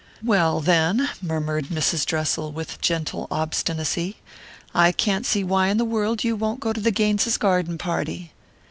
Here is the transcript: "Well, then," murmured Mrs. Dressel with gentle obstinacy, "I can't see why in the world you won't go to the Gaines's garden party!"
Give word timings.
"Well, 0.23 0.61
then," 0.61 1.11
murmured 1.21 1.65
Mrs. 1.67 2.07
Dressel 2.07 2.51
with 2.51 2.81
gentle 2.81 3.27
obstinacy, 3.29 4.17
"I 4.73 4.91
can't 4.91 5.27
see 5.27 5.43
why 5.43 5.67
in 5.67 5.77
the 5.77 5.85
world 5.85 6.23
you 6.23 6.35
won't 6.35 6.59
go 6.59 6.73
to 6.73 6.81
the 6.81 6.89
Gaines's 6.89 7.37
garden 7.37 7.77
party!" 7.77 8.31